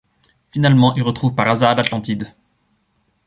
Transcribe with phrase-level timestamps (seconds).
[0.49, 2.33] Finalement, il retrouve par hasard l'Atlantide.